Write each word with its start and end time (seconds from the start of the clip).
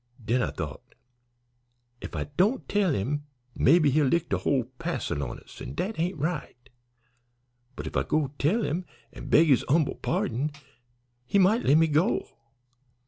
Den 0.25 0.41
I 0.41 0.49
thought, 0.49 0.95
if 2.01 2.15
I 2.15 2.23
don't 2.35 2.67
tell 2.67 2.91
him 2.95 3.27
mebbe 3.55 3.85
he'll 3.91 4.07
lick 4.07 4.29
de 4.29 4.39
whole 4.39 4.63
passel 4.79 5.21
on 5.21 5.39
us, 5.39 5.61
an' 5.61 5.75
dat 5.75 5.99
ain't 5.99 6.17
right; 6.17 6.71
but 7.75 7.85
if 7.85 7.95
I 7.95 8.01
go 8.01 8.33
tell 8.39 8.63
him 8.63 8.83
an' 9.13 9.29
beg 9.29 9.45
his 9.45 9.63
'umble 9.69 9.99
pardon 10.01 10.53
he 11.27 11.37
might 11.37 11.61
lemme 11.65 11.85
go. 11.85 12.25